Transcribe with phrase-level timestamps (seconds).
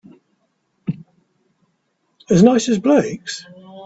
[2.31, 3.45] As nice as Blake's?